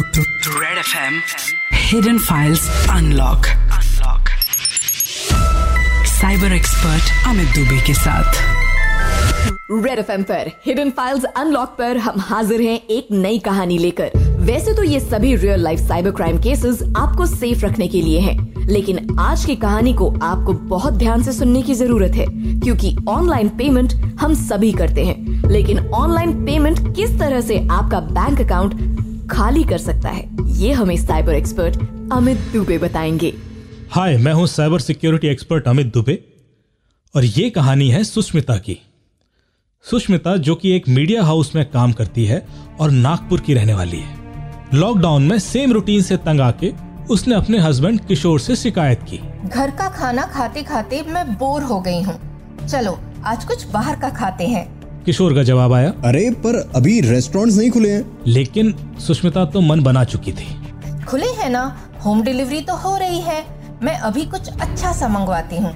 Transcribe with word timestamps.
Red 0.00 0.78
FM 0.80 1.16
Hidden 1.72 2.18
Files 2.18 2.62
Unlock. 2.88 3.48
Unlock. 3.78 4.30
Cyber 6.06 6.52
expert 6.52 7.26
Amit 7.28 7.48
Dubey 7.48 7.80
के 7.86 7.94
साथ. 7.94 8.40
Red 9.72 9.98
F 9.98 10.10
पर 10.22 10.50
hidden 10.66 10.90
files 10.90 11.24
unlock 11.24 11.68
पर 11.68 11.96
हम 11.96 12.20
हाजिर 12.20 12.60
हैं 12.60 12.80
एक 12.90 13.08
नई 13.12 13.38
कहानी 13.38 13.78
लेकर। 13.78 14.10
वैसे 14.40 14.74
तो 14.74 14.82
ये 14.82 15.00
सभी 15.00 15.34
real 15.36 15.60
life 15.60 15.80
cyber 15.80 16.10
crime 16.10 16.38
cases 16.38 16.82
आपको 16.96 17.26
सेफ़ 17.26 17.64
रखने 17.66 17.88
के 17.88 18.00
लिए 18.02 18.20
हैं, 18.20 18.66
लेकिन 18.66 19.16
आज 19.20 19.44
की 19.44 19.56
कहानी 19.56 19.92
को 19.94 20.10
आपको 20.22 20.52
बहुत 20.52 20.94
ध्यान 20.94 21.22
से 21.22 21.32
सुनने 21.32 21.62
की 21.62 21.74
ज़रूरत 21.74 22.14
है 22.14 22.26
क्योंकि 22.60 22.96
ऑनलाइन 23.08 23.48
पेमेंट 23.48 23.92
हम 24.20 24.34
सभी 24.34 24.72
करते 24.72 25.04
हैं। 25.04 25.48
लेकिन 25.50 25.78
ऑनलाइन 25.88 26.32
पेमेंट 26.46 26.96
किस 26.96 27.18
तरह 27.18 27.40
से 27.40 27.56
आपका 27.70 28.00
बैंक 28.00 28.40
अकाउंट 28.40 28.74
खाली 29.30 29.64
कर 29.64 29.78
सकता 29.78 30.08
है। 30.08 30.28
ये 30.58 30.72
हमें 30.72 30.96
साइबर 30.96 31.34
एक्सपर्ट 31.34 31.76
अमित 32.12 32.38
दुबे 32.52 32.78
बताएँगे। 32.78 33.32
हाय 33.90 34.16
मैं 34.16 34.32
हूँ 34.32 34.46
cyber 34.46 34.80
security 34.80 35.28
expert 35.28 35.68
Amit 35.68 35.86
Dubey 35.86 36.24
और 37.14 37.24
ये 37.24 37.50
कहानी 37.50 37.90
है 37.90 38.04
सुष्मिता 38.04 38.56
की। 38.56 38.78
सुष्मिता 39.84 40.36
जो 40.36 40.54
कि 40.54 40.76
एक 40.76 40.88
मीडिया 40.88 41.22
हाउस 41.22 41.54
में 41.54 41.70
काम 41.70 41.92
करती 41.92 42.24
है 42.24 42.46
और 42.80 42.90
नागपुर 42.90 43.40
की 43.40 43.54
रहने 43.54 43.74
वाली 43.74 43.96
है। 43.96 44.18
लॉकडाउन 44.74 45.22
में 45.22 45.38
सेम 45.38 45.72
रूटीन 45.72 46.02
से 46.02 46.16
तंग 46.16 46.40
आके 46.40 46.72
उसने 47.10 47.34
अपने 47.34 47.58
हस्बैंड 47.58 48.00
किशोर 48.00 48.40
से 48.40 48.56
शिकायत 48.56 49.00
की। 49.02 49.18
घर 49.48 49.70
का 49.70 49.88
खाना 49.88 50.22
खाते 50.22 50.62
खाते 50.62 51.02
मैं 51.02 51.34
बोर 51.34 51.62
हो 51.62 51.80
गई 51.80 52.02
हूँ। 52.02 52.18
चलो 52.66 52.98
आज 53.24 53.44
कुछ 53.44 53.66
बाहर 53.66 54.00
का 54.00 54.10
खाते 54.10 54.46
हैं। 54.46 54.79
किशोर 55.10 55.32
का 55.34 55.42
जवाब 55.42 55.72
आया। 55.72 55.88
अरे 56.04 56.28
पर 56.42 56.56
अभी 56.76 57.00
रेस्टोरेंट्स 57.00 57.56
नहीं 57.58 57.70
खुले 57.70 57.90
हैं। 57.90 58.24
लेकिन 58.26 58.72
सुष्मिता 59.06 59.44
तो 59.44 59.60
मन 59.60 59.80
बना 59.80 60.04
चुकी 60.04 60.32
थी। 60.32 60.46
खुले 61.04 61.26
हैं 61.38 61.48
ना? 61.50 61.62
होम 62.04 62.22
डिलीवरी 62.22 62.60
तो 62.60 62.76
हो 62.76 62.96
रही 62.96 63.18
है। 63.20 63.42
मैं 63.82 63.96
अभी 63.98 64.24
कुछ 64.24 64.48
अच्छा 64.50 64.92
सा 64.92 65.08
मंगवाती 65.08 65.56
हूँ। 65.56 65.72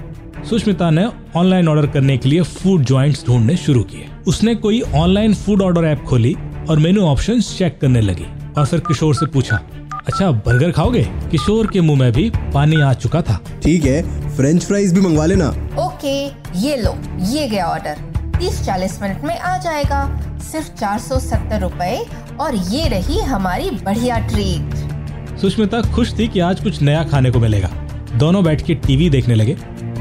सुष्मिता 0.49 0.89
ने 0.89 1.05
ऑनलाइन 1.35 1.67
ऑर्डर 1.67 1.87
करने 1.87 2.17
के 2.17 2.29
लिए 2.29 2.41
फ़ूड 2.43 2.83
जॉइंट्स 2.83 3.25
ढूँढने 3.27 3.57
शुरू 3.57 3.83
किए। 3.83 4.07
उसने 4.27 4.55
कोई 4.55 4.81
ऑनलाइन 4.95 5.33
फ़ूड 5.33 5.61
ऑर्डर 5.61 5.85
ऐप 5.85 6.03
खोली 6.03 6.35
और 6.69 6.79
मेनू 6.79 7.05
ऑप्शन 7.05 7.41
चेक 7.41 7.77
करने 7.81 8.01
लगी। 8.01 8.25
और 8.57 8.65
फिर 8.65 8.79
किशोर 8.79 9.15
से 9.15 9.25
पूछा 9.25 9.61
अच्छा 10.07 10.31
बर्गर 10.31 10.71
खाओगे? 10.71 11.03
किशोर 11.31 11.67
के 11.67 11.81
मुँह 11.81 11.99
में 11.99 12.11
भी 12.13 12.29
पानी 12.53 12.81
आ 12.81 12.93
चुका 12.95 13.21
था। 13.21 13.39
ठीक 13.63 13.85
है 13.85 14.01
फ्रेंच 14.35 14.65
फ्राइज 14.65 14.93
भी 14.93 15.01
मंगवा 15.01 15.25
लेना। 15.25 15.49
ओके 15.85 16.17
ये 16.59 16.77
लो 16.77 16.97
ये 17.27 17.47
गया 17.47 17.67
ऑर्डर 17.67 18.13
तीस 18.39 18.61
चालीस 18.65 19.01
मिनट 19.01 19.23
में 19.23 19.37
आ 19.39 19.57
जाएगा। 19.57 20.03
सिर्फ़ 20.41 20.69
चार 20.71 20.99
सौ 20.99 21.19
सत्तर 21.19 21.61
रूपए 21.61 22.05
और 22.39 22.55
ये 22.55 22.87
रही 22.87 23.19
हमारी 23.21 23.69
बढ़िया 23.85 24.17
ट्रीट 24.27 25.39
सुष्मिता 25.41 25.81
खुश 25.93 26.13
थी 26.19 26.27
कि 26.27 26.39
आज 26.39 26.59
कुछ 26.59 26.81
नया 26.81 27.03
खाने 27.03 27.31
को 27.31 27.39
मिलेगा। 27.39 27.67
दोनों 28.13 28.43
बैठ 28.43 28.61
के 28.61 28.75
टीवी 28.75 29.09
देखने 29.09 29.35
लगे। 29.35 29.55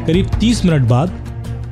करीब 0.06 0.30
तीस 0.40 0.64
मिनट 0.64 0.88
बाद 0.88 1.22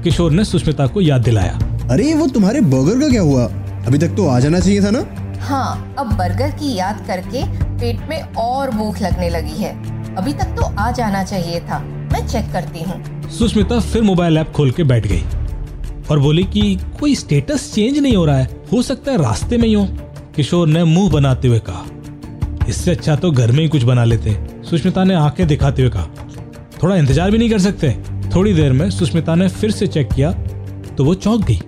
किशोर 0.04 0.32
ने 0.32 0.44
सुष्मिता 0.44 0.86
को 0.86 1.00
याद 1.00 1.22
दिलाया। 1.22 1.58
अरे 1.90 2.12
वो 2.14 2.26
तुम्हारे 2.26 2.60
बर्गर 2.60 3.00
का 3.00 3.08
क्या 3.08 3.22
हुआ? 3.22 3.44
अभी 3.86 3.98
तक 3.98 4.14
तो 4.16 4.28
आ 4.28 4.38
जाना 4.40 4.60
चाहिए 4.60 4.82
था 4.82 4.90
ना? 4.90 5.04
हाँ 5.40 5.94
अब 5.98 6.12
बर्गर 6.16 6.50
की 6.50 6.74
याद 6.74 7.04
करके 7.06 7.44
पेट 7.78 8.08
में 8.08 8.34
और 8.38 8.70
भूख 8.70 9.00
लगने 9.02 9.28
लगी 9.30 9.62
है। 9.62 9.74
अभी 10.16 10.32
तक 10.32 10.54
तो 10.56 10.74
आ 10.78 10.90
जाना 10.90 11.22
चाहिए 11.24 11.60
था। 11.60 11.78
मैं 11.78 12.26
चेक 12.28 12.52
करती 12.52 12.82
हूँ। 12.82 13.30
सुष्मिता 13.30 13.80
फिर 13.82 14.02
मोबाइल 14.02 14.38
ऐप 14.38 14.52
खोल 14.52 14.70
के 14.70 14.84
बैठ 14.84 15.06
गई। 15.06 15.24
और 16.10 16.18
बोली 16.18 16.44
कि 16.44 16.76
कोई 17.00 17.14
स्टेटस 17.14 17.72
चेंज 17.74 17.98
नहीं 17.98 18.14
हो 18.16 18.24
रहा 18.24 18.36
है। 18.36 18.48
हो 18.72 18.82
सकता 18.82 19.12
है 19.12 19.18
रास्ते 19.18 19.56
में 19.56 19.66
ही 19.68 19.74
हो। 19.74 19.86
किशोर 20.36 20.68
ने 20.68 20.84
मुँह 20.84 21.10
बनाते 21.10 21.48
हुए 21.48 21.58
कहा। 21.60 21.84
इससे 22.68 22.90
अच्छा 22.90 23.16
तो 23.16 23.30
घर 23.30 23.52
में 23.52 23.60
ही 23.60 23.68
कुछ 23.68 23.82
बना 23.82 24.04
लेते। 24.04 24.36
सुष्मिता 24.70 25.04
ने 25.04 25.14
आँखें 25.14 25.46
दिखाते 25.46 25.82
हुए 25.82 25.90
कहा। 25.90 26.06
थोड़ा 26.82 26.96
इंतज़ार 26.96 27.30
भी 27.30 27.38
नहीं 27.38 27.50
कर 27.50 27.58
सकते। 27.58 27.90
थोड़ी 28.34 28.52
देर 28.54 28.72
में 28.72 28.88
सुष्मिता 28.90 29.34
ने 29.34 29.48
फिर 29.50 29.70
से 29.70 29.86
चेक 29.86 30.08
किया 30.12 30.32
तो 30.88 31.04
वो 31.04 31.14
चौंक 31.14 31.44
गई। 31.46 31.60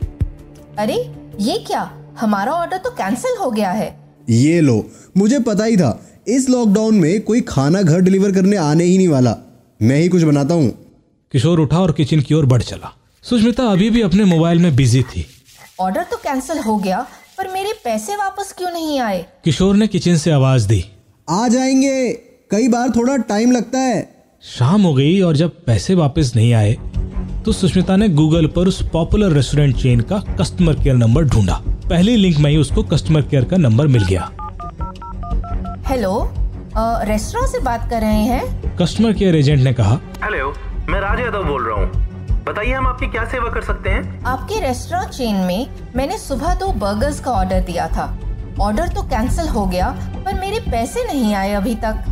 अरे 0.79 0.95
ये 1.41 1.59
क्या? 1.67 1.91
हमारा 2.21 2.53
ऑर्डर 2.53 2.77
तो 2.77 2.91
कैंसिल 2.91 3.37
हो 3.41 3.51
गया 3.51 3.71
है। 3.71 3.89
ये 4.31 4.61
लो 4.61 4.85
मुझे 5.17 5.39
पता 5.39 5.65
ही 5.65 5.77
था। 5.77 5.99
इस 6.29 6.49
लॉकडाउन 6.51 6.95
में 6.95 7.21
कोई 7.21 7.41
खाना 7.41 7.83
घर 7.83 8.01
डिलीवर 8.01 8.33
करने 8.33 8.57
आने 8.57 8.85
ही 8.85 8.97
नहीं 8.99 9.09
वाला। 9.09 9.37
मैं 9.81 9.97
ही 9.97 10.09
कुछ 10.09 10.23
बनाता 10.23 10.55
हूँ। 10.55 10.71
किशोर 11.33 11.61
उठा 11.61 11.79
और 11.79 11.93
किचन 11.93 12.21
की 12.21 12.35
ओर 12.35 12.47
बढ़ 12.47 12.63
चला। 12.63 12.93
सुष्मिता 13.25 13.65
अभी 13.65 13.89
भी 13.91 14.01
अपने 14.03 14.25
मोबाइल 14.25 14.59
में 14.59 14.75
बिज़ी 14.77 15.03
थी। 15.03 15.25
ऑर्डर 15.81 16.03
तो 16.03 16.17
कैंसिल 16.17 16.59
हो 16.59 16.77
गया 16.77 16.99
पर 17.39 17.49
मेरे 17.49 17.73
पैसे 17.85 18.17
वापस 18.17 18.53
क्यों 18.59 18.71
नहीं 18.71 18.99
आए? 19.01 19.25
किशोर 19.45 19.77
ने 19.77 19.87
किचन 19.87 20.17
से 20.17 20.31
आवाज़ 20.31 20.67
दी। 20.69 20.85
आ 21.29 21.47
जाएँगे। 21.49 22.13
कई 22.51 22.69
बार 22.69 22.91
थोड़ा 22.91 23.17
टाइम 23.29 23.53
लगता 23.53 23.79
है। 23.79 24.03
शाम 24.45 24.83
हो 24.83 24.93
गई 24.95 25.21
और 25.21 25.37
जब 25.37 25.65
पैसे 25.67 25.95
वापस 25.95 26.33
नहीं 26.37 26.53
आए 26.55 26.77
तो 27.45 27.53
सुष्मिता 27.53 27.97
ने 27.97 28.09
गूगल 28.11 28.47
पर 28.47 28.69
उस 28.69 28.83
पॉपुलर 28.93 29.33
रेस्टोरेंट 29.33 29.77
चेन 29.77 30.01
का 30.03 30.19
कस्टमर 30.41 30.75
केयर 30.75 30.97
नंबर 30.97 31.25
ढूंढा। 31.25 31.61
पहली 31.89 32.17
लिंक 32.17 32.39
में 32.39 32.51
ही 32.51 32.57
उसको 32.57 32.83
कस्टमर 32.85 33.23
केयर 33.23 33.45
का 33.45 33.57
नंबर 33.57 33.87
मिल 33.87 34.05
गया। 34.05 34.31
हेलो 35.89 36.17
रेस्टोरेंट 37.09 37.51
से 37.51 37.61
बात 37.61 37.91
कर 37.91 38.01
रहे 38.01 38.23
हैं? 38.23 38.77
कस्टमर 38.77 39.13
केयर 39.13 39.37
एजेंट 39.37 39.61
ने 39.61 39.73
कहा 39.73 40.01
हेलो 40.25 40.55
मैं 40.89 41.01
राज 41.01 41.21
यादव 41.21 41.45
बोल 41.45 41.67
रहा 41.67 41.81
हूँ। 41.81 42.14
बताइए 42.47 42.73
हम 42.73 42.87
आपकी 42.87 43.07
क्या 43.07 43.25
सेवा 43.25 43.51
कर 43.51 43.63
सकते 43.63 43.91
हैं? 43.91 44.25
आपके 44.27 44.61
रेस्टोरेंट 44.61 45.11
चेन 45.11 45.37
में 45.47 45.67
मैंने 45.97 46.19
सुबह 46.19 46.55
दो 46.55 46.67
बर्गर्स 46.81 47.21
का 47.21 47.31
ऑर्डर 47.33 47.61
दिया 47.65 47.87
था। 47.89 48.05
ऑर्डर 48.61 48.89
तो 48.89 49.03
कैंसिल 49.03 49.49
हो 49.49 49.65
गया 49.67 49.89
पर 50.25 50.35
मेरे 50.41 50.59
पैसे 50.71 51.05
नहीं 51.05 51.35
आए 51.35 51.53
अभी 51.55 51.75
तक। 51.85 52.05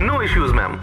नो 0.00 0.20
इश्यूज़ 0.22 0.52
मैम 0.52 0.78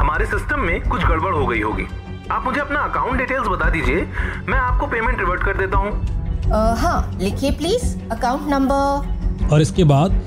हमारे 0.00 0.26
सिस्टम 0.26 0.60
में 0.60 0.88
कुछ 0.90 1.04
गड़बड़ 1.04 1.32
हो 1.34 1.46
गई 1.46 1.60
होगी। 1.60 1.86
आप 2.30 2.44
मुझे 2.44 2.60
अपना 2.60 2.80
अकाउंट 2.80 3.18
डिटेल्स 3.18 3.48
बता 3.48 3.70
दीजिए 3.70 4.06
मैं 4.48 4.58
आपको 4.58 4.86
पेमेंट 4.86 5.18
रिवर्ट 5.18 5.44
कर 5.44 5.56
देता 5.58 5.78
हूँ। 5.78 5.92
हाँ 6.78 7.18
लिखिए 7.20 7.50
प्लीज़ 7.50 7.96
अकाउंट 8.12 8.48
नंबर 8.48 9.48
और 9.52 9.60
इसके 9.62 9.84
बाद 9.86 10.22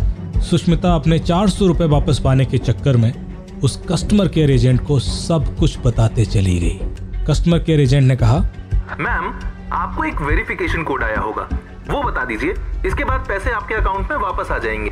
सुष्मिता 0.49 0.95
अपने 0.95 1.19
चार 1.21 1.49
सौ 1.49 1.67
रूपए 1.67 1.85
वापस 1.89 2.19
पाने 2.23 2.45
के 2.45 2.57
चक्कर 2.59 2.97
में 2.97 3.11
उस 3.63 3.81
कस्टमर 3.89 4.27
केयर 4.27 4.51
एजेंट 4.51 4.85
को 4.87 4.99
सब 4.99 5.55
कुछ 5.59 5.77
बताते 5.85 6.25
चली 6.25 6.59
गई। 6.59 6.96
कस्टमर 7.29 7.59
केयर 7.59 7.79
एजेंट 7.79 8.07
ने 8.07 8.15
कहा 8.15 8.37
मैम 8.99 9.33
आपको 9.73 10.03
एक 10.03 10.21
वेरिफिकेशन 10.21 10.83
कोड 10.83 11.03
आया 11.03 11.19
होगा। 11.19 11.47
वो 11.89 12.03
बता 12.03 12.25
दीजिए 12.25 12.53
इसके 12.85 13.03
बाद 13.03 13.25
पैसे 13.27 13.51
आपके 13.51 13.75
अकाउंट 13.75 14.11
में 14.11 14.17
वापस 14.17 14.51
आ 14.51 14.57
जाएँगे। 14.57 14.91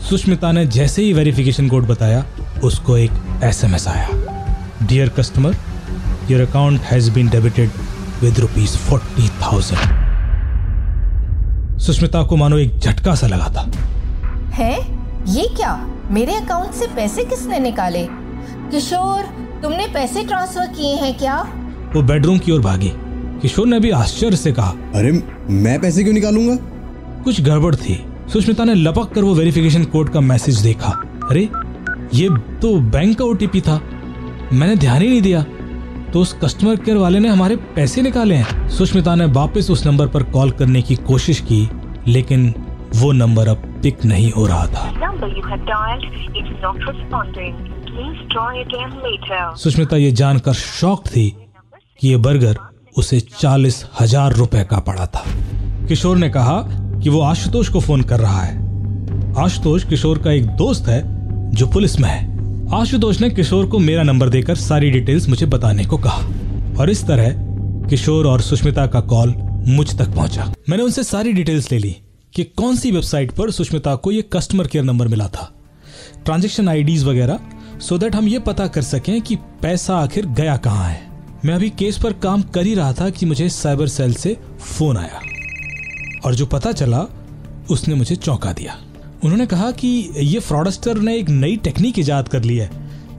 सुष्मिता 0.00 0.52
ने 0.52 0.66
जैसे 0.66 1.02
ही 1.02 1.12
वेरिफिकेशन 1.12 1.68
कोड 1.68 1.86
बताया 1.86 2.24
उसको 2.64 2.96
एक 2.96 3.10
एसएमएस 3.44 3.88
आया। 3.88 4.08
Dear 4.82 5.08
customer 5.08 5.56
your 6.30 6.48
account 6.48 6.80
has 6.80 7.10
been 7.10 7.28
debited 7.28 7.70
with 8.22 8.38
rupees 8.40 8.76
forty 8.78 9.28
thousand 9.28 10.04
Sushmita 11.78 12.22
को 12.22 12.36
मानो 12.36 12.58
एक 12.58 12.78
झटका 12.78 13.14
सा 13.14 13.26
लगा 13.26 13.48
था। 13.48 13.70
है? 14.54 14.74
ये 15.28 15.48
क्या? 15.48 15.74
मेरे 16.10 16.34
अकाउंट 16.34 16.72
से 16.72 16.86
पैसे 16.86 17.24
किसने 17.24 17.58
निकाले? 17.58 18.06
किशोर 18.70 19.22
तुमने 19.62 19.86
पैसे 19.86 20.24
ट्रांसफ़र 20.24 20.66
किए 20.66 20.94
हैं 20.96 21.16
क्या? 21.18 21.36
वो 21.96 22.02
बेडरूम 22.02 22.38
की 22.38 22.52
ओर 22.52 22.60
भागी। 22.60 22.90
किशोर 23.42 23.66
ने 23.66 23.78
भी 23.80 23.90
आश्चर्य 23.90 24.36
से 24.36 24.52
कहा 24.52 24.70
अरे 24.94 25.12
मैं 25.50 25.78
पैसे 25.80 26.02
क्यों 26.04 26.14
निकालूँगा? 26.14 26.56
कुछ 27.24 27.40
गड़बड़ 27.40 27.74
थी। 27.74 27.94
सुष्मिता 28.32 28.64
ने 28.64 28.74
लपक 28.74 29.12
कर 29.12 29.22
वो 29.22 29.34
वेरिफिकेशन 29.34 29.84
कोड 29.84 30.08
का 30.08 30.20
मैसेज 30.20 30.58
देखा। 30.60 30.90
अरे 31.30 31.48
ये 32.14 32.28
तो 32.62 32.74
बैंक 32.90 33.16
का 33.18 33.24
ओटीपी 33.24 33.60
था। 33.60 33.80
मैंने 34.52 34.76
ध्यान 34.76 35.02
ही 35.02 35.08
नहीं 35.08 35.22
दिया। 35.22 35.44
तो 36.12 36.20
उस 36.20 36.32
कस्टमर 36.44 36.76
केयर 36.76 36.96
वाले 36.96 37.18
ने 37.18 37.28
हमारे 37.28 37.56
पैसे 37.76 38.02
निकाले 38.02 38.34
हैं। 38.34 38.68
सुष्मिता 38.68 39.14
ने 39.14 39.24
वापस 39.32 39.70
उस 39.70 39.86
नंबर 39.86 40.08
पर 40.08 40.22
कॉल 40.22 40.50
करने 40.50 40.82
की 40.82 40.96
कोशिश 40.96 41.40
की 41.40 41.68
लेकिन 42.08 42.52
वो 42.96 43.12
नंबर 43.12 43.48
अब 43.48 43.56
पिक 43.82 44.04
नहीं 44.04 44.30
हो 44.32 44.46
रहा 44.46 44.66
था। 44.66 44.84
सुष्मिता 49.54 49.96
ये 49.96 50.12
जानकर 50.12 50.52
शौक 50.52 51.06
थी 51.06 51.28
कि 52.00 52.08
ये 52.08 52.16
बर्गर 52.18 52.58
उसे 52.98 53.20
चालीस 53.30 53.84
हज़ार 54.00 54.32
रुपए 54.32 54.64
का 54.64 54.78
पड़ा 54.80 55.06
था। 55.06 55.24
किशोर 55.88 56.16
ने 56.16 56.28
कहा 56.30 56.60
कि 57.02 57.10
वो 57.10 57.20
आशुतोष 57.20 57.68
को 57.68 57.80
फ़ोन 57.80 58.02
कर 58.02 58.20
रहा 58.20 58.42
है। 58.42 59.34
आशुतोष 59.38 59.84
किशोर 59.84 60.18
का 60.18 60.32
एक 60.32 60.46
दोस्त 60.56 60.88
है 60.88 61.02
जो 61.50 61.66
पुलिस 61.66 61.98
में 62.00 62.08
है। 62.08 62.24
आशुतोष 62.74 63.20
ने 63.20 63.30
किशोर 63.30 63.66
को 63.66 63.78
मेरा 63.78 64.02
नंबर 64.02 64.28
देकर 64.28 64.54
सारी 64.56 64.90
डिटेल्स 64.90 65.28
मुझे 65.28 65.46
बताने 65.46 65.84
को 65.84 65.98
कहा 65.98 66.22
और 66.80 66.90
इस 66.90 67.04
तरह 67.06 67.34
किशोर 67.88 68.26
और 68.26 68.40
सुष्मिता 68.40 68.86
का 68.86 69.00
कॉल 69.02 69.34
मुझ 69.68 69.88
तक 69.98 70.08
पहुँचा। 70.08 70.52
मैंने 70.68 70.82
उनसे 70.82 71.04
सारी 71.04 71.32
डिटेल्स 71.32 71.70
ले 71.72 71.78
ली 71.78 71.96
कि 72.34 72.44
कौन 72.56 72.76
सी 72.76 72.90
वेबसाइट 72.90 73.32
पर 73.32 73.50
सुष्मिता 73.50 73.94
को 73.94 74.12
यह 74.12 74.24
कस्टमर 74.32 74.66
केयर 74.66 74.84
नंबर 74.84 75.08
मिला 75.08 75.28
था। 75.28 75.50
ट्रांजेक्शन 76.24 76.68
आईडीज 76.68 77.04
वगैरह 77.04 77.38
सो 77.80 77.98
दैट 77.98 78.14
हम 78.14 78.28
ये 78.28 78.38
पता 78.38 78.66
कर 78.66 78.82
सकें 78.82 79.20
कि 79.22 79.36
पैसा 79.62 79.96
आखिर 79.96 80.26
गया 80.26 80.56
कहाँ 80.56 80.88
है। 80.88 81.00
मैं 81.44 81.54
अभी 81.54 81.70
केस 81.70 81.98
पर 81.98 82.12
काम 82.12 82.42
कर 82.42 82.66
ही 82.66 82.74
रहा 82.74 82.92
था 82.92 83.10
कि 83.10 83.26
मुझे 83.26 83.48
साइबर 83.48 83.86
सेल 83.86 84.14
से 84.14 84.36
फ़ोन 84.60 84.96
आया। 84.96 85.20
और 86.24 86.34
जो 86.34 86.46
पता 86.46 86.72
चला, 86.72 87.04
उसने 87.70 87.94
मुझे 87.94 88.16
चौंका 88.16 88.52
दिया। 88.52 88.78
उन्होंने 89.24 89.46
कहा 89.46 89.70
कि 89.70 90.10
ये 90.16 90.40
फ्रॉडस्टर 90.40 90.98
ने 90.98 91.16
एक 91.16 91.28
नई 91.28 91.56
टेक्निक 91.56 91.98
इजाद 91.98 92.28
कर 92.28 92.42
ली 92.42 92.56
है। 92.56 92.70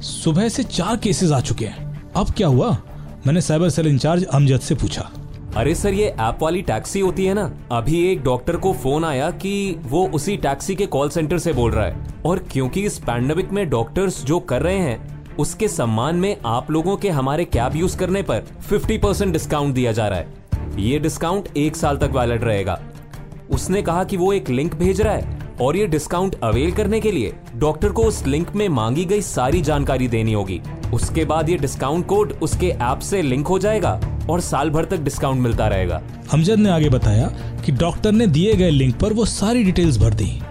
सुबह 0.02 0.50
से 0.50 0.64
चार 0.64 0.98
केसेस 0.98 1.31
आ 1.31 1.40
चुके 1.40 1.66
हैं। 1.66 2.12
अब 2.16 2.31
क्या 2.31 2.48
हुआ? 2.48 2.78
मैंने 3.28 3.42
साइबर 3.42 3.69
सेल 3.69 3.88
इंचार्ज 3.88 4.24
अमजद 4.24 4.60
से 4.60 4.75
पूछा। 4.75 5.12
अरे 5.56 5.75
सर, 5.75 5.94
ये 5.94 6.06
ऐप 6.06 6.40
वाली 6.42 6.62
टैक्सी 6.62 7.00
होती 7.00 7.25
है 7.25 7.34
ना? 7.34 7.54
अभी 7.72 8.12
एक 8.12 8.22
डॉक्टर 8.24 8.56
को 8.56 8.74
फ़ोन 8.74 9.06
आया 9.06 9.31
कि 9.31 9.75
वो 9.84 10.08
उसी 10.08 10.38
टैक्सी 10.38 10.75
के 10.75 10.86
कॉल 10.86 11.10
सेंटर 11.10 11.38
से 11.38 11.54
बोल 11.54 11.72
रहा 11.72 11.86
है। 11.86 12.08
और 12.25 12.46
क्योंकि 12.52 12.81
इस 12.81 12.98
पैंडमिक 12.98 13.52
में 13.52 13.69
डॉक्टर्स 13.69 14.24
जो 14.24 14.40
कर 14.40 14.62
रहे 14.62 14.78
हैं 14.78 15.17
उसके 15.39 15.68
सम्मान 15.68 16.16
में 16.16 16.38
आप 16.45 16.72
लोगों 16.72 16.98
के 16.98 17.10
हमारे 17.10 17.45
कैब 17.45 17.75
यूज़ 17.75 17.98
करने 17.98 18.22
पर 18.22 18.44
50 18.69 18.98
परसेंट 18.98 19.34
डिस्काउंट 19.34 19.75
दिया 19.75 19.92
जा 19.92 20.07
रहा 20.07 20.19
है। 20.19 20.28
ये 20.80 21.00
डिस्काउंट 21.00 21.57
एक 21.57 21.75
साल 21.75 21.98
तक 21.98 22.12
वैलिड 22.16 22.44
रहेगा। 22.44 22.80
उसने 23.51 23.81
कहा 23.81 24.04
कि 24.04 24.18
वो 24.18 24.34
एक 24.34 24.50
लिंक 24.50 24.75
भेज 24.75 25.01
रहा 25.01 25.13
है 25.13 25.39
और 25.62 25.78
ये 25.78 25.88
डिस्काउंट 25.88 26.36
अवेल 26.44 26.72
करने 26.72 27.00
के 27.00 27.12
लिए 27.12 27.34
डॉक्टर 27.56 27.89
को 27.89 28.04
उस 28.04 28.25
लिंक 28.28 28.56
में 28.56 28.69
मांगी 28.69 29.06
गई 29.06 29.22
सारी 29.22 29.62
जानकारी 29.62 30.07
देनी 30.07 30.34
होगी। 30.34 30.62
उसके 30.94 31.25
बाद 31.25 31.50
ये 31.50 31.57
डिस्काउंट 31.57 32.06
कोड 32.06 32.33
उसके 32.42 32.68
ऐप 32.68 33.00
से 33.00 33.22
लिंक 33.22 33.48
हो 33.48 33.60
जाएगा 33.60 34.00
और 34.30 34.42
साल 34.42 34.69
भर 34.69 34.86
तक 34.86 34.98
डिस्काउंट 34.98 35.42
मिलता 35.42 35.68
रहेगा। 35.68 36.01
हमजद 36.31 36.60
ने 36.60 36.69
आगे 36.69 36.90
बताया 36.90 37.28
कि 37.66 37.72
डॉक्टर 37.72 38.12
ने 38.12 38.28
दिए 38.28 38.54
गए 38.54 38.69
लिंक 38.69 38.95
पर 38.95 39.13
वो 39.13 39.25
सारी 39.25 39.63
डिटेल्स 39.63 39.98
भर 39.98 40.13
दी। 40.13 40.42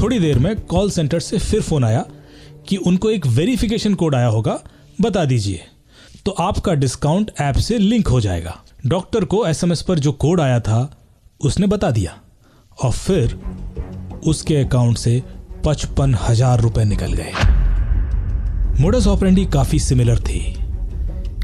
थोड़ी 0.00 0.18
देर 0.18 0.38
में 0.38 0.56
कॉल 0.60 0.90
सेंटर 0.90 1.20
से 1.20 1.38
फिर 1.38 1.62
फ़ोन 1.62 1.84
आया 1.84 2.04
कि 2.68 2.76
उनको 2.76 3.10
एक 3.10 3.26
वेरिफिकेशन 3.26 3.94
कोड 3.94 4.14
आया 4.14 4.26
होगा, 4.26 4.58
बता 5.00 5.24
दीजिए। 5.24 5.60
तो 6.24 6.30
आपका 6.30 6.74
डिस्काउंट 6.74 7.30
ऐप 7.40 7.56
से 7.56 7.78
लिंक 7.78 8.08
हो 8.08 8.20
जाएगा। 8.20 8.56
डॉक्टर 8.86 9.24
को 9.24 9.46
एसएमएस 9.46 9.82
पर 9.82 9.98
जो 9.98 10.12
कोड 10.12 10.40
आया 10.40 10.60
था, 10.60 10.90
उसने 11.40 11.66
बता 11.66 11.90
दिया। 11.90 12.18
और 12.84 12.92
फिर 12.92 13.38
उसके 14.26 14.56
अकाउंट 14.56 14.98
से 14.98 15.22
पचपन 15.64 16.14
हज़ार 16.14 16.60
रुपए 16.60 16.84
निकल 16.84 17.12
गए। 17.12 17.32
मोडस 18.80 19.06
ऑपरेंडी 19.06 19.44
काफ़ी 19.46 19.78
सिमिलर 19.78 20.18
थी। 20.18 20.40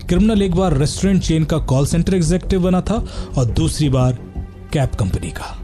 क्रिमिनल 0.09 0.43
एक 0.43 0.55
बार 0.55 0.77
रेस्टोरेंट 0.77 1.23
चेन 1.23 1.45
का 1.45 1.59
कॉल 1.59 1.87
सेंटर 1.87 2.15
एग्जीक्यूटिव 2.15 2.63
बना 2.63 2.81
था 2.81 3.05
और 3.39 3.45
दूसरी 3.45 3.89
बार 3.89 4.19
कैब 4.73 4.89
कंपनी 4.89 5.31
का। 5.31 5.55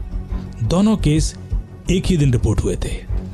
दोनों 0.63 0.97
केस 0.97 1.33
एक 1.91 2.05
ही 2.05 2.17
दिन 2.17 2.31
रिपोर्ट 2.33 2.59
हुए 2.59 2.75
थे। 2.75 2.91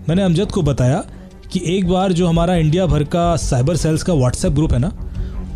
मैंने 0.10 0.24
अमजद 0.24 0.52
को 0.52 0.62
बताया 0.62 1.04
कि 1.52 1.62
एक 1.68 1.88
बार 1.88 2.14
जो 2.14 2.28
हमारा 2.28 2.56
इंडिया 2.56 2.86
भर 2.86 3.04
का 3.06 3.36
साइबर 3.38 3.76
सेल्स 3.76 4.04
का 4.04 4.14
व्हाट्सएप 4.14 4.54
ग्रुप 4.54 4.74
है 4.74 4.80
ना, 4.80 4.92